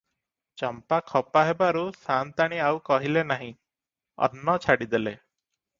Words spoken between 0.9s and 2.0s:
ଖପା ହେବାରୁ